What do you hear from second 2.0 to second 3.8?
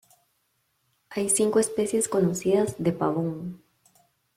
conocidas de "pavón".